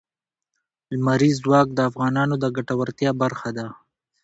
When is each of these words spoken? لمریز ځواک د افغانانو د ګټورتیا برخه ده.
لمریز 0.95 1.37
ځواک 1.45 1.67
د 1.73 1.79
افغانانو 1.89 2.35
د 2.39 2.45
ګټورتیا 2.55 3.11
برخه 3.21 3.49
ده. 3.57 3.67